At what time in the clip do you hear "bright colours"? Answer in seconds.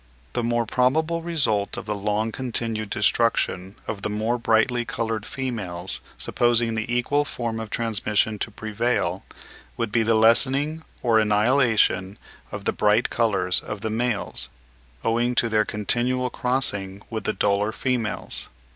12.73-13.59